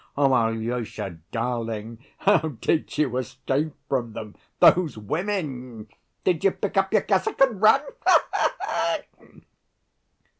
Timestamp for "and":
7.39-7.61